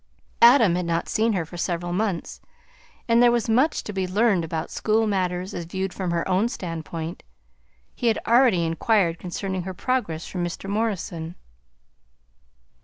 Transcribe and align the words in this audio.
Adam 0.41 0.73
had 0.73 0.87
not 0.87 1.07
seen 1.07 1.33
her 1.33 1.45
for 1.45 1.57
several 1.57 1.93
months, 1.93 2.41
and 3.07 3.21
there 3.21 3.31
was 3.31 3.47
much 3.47 3.83
to 3.83 3.93
be 3.93 4.07
learned 4.07 4.43
about 4.43 4.71
school 4.71 5.05
matters 5.05 5.53
as 5.53 5.65
viewed 5.65 5.93
from 5.93 6.09
her 6.09 6.27
own 6.27 6.49
standpoint; 6.49 7.21
he 7.93 8.07
had 8.07 8.17
already 8.27 8.65
inquired 8.65 9.19
concerning 9.19 9.61
her 9.61 9.75
progress 9.75 10.25
from 10.25 10.43
Mr. 10.43 10.67
Morrison. 10.67 11.35